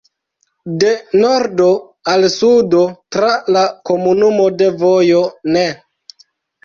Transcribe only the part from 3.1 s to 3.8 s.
tra la